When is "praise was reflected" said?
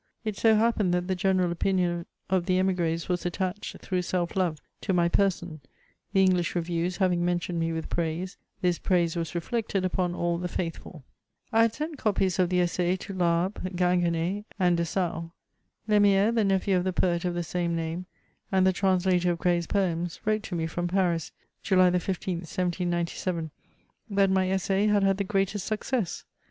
8.79-9.85